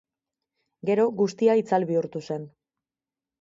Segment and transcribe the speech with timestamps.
[0.89, 2.49] Gero guztia itzal bihurtu zen.